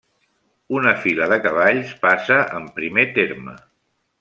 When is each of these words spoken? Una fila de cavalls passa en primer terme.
Una 0.77 0.93
fila 1.03 1.27
de 1.33 1.37
cavalls 1.43 1.93
passa 2.07 2.41
en 2.61 2.67
primer 2.81 3.07
terme. 3.21 3.57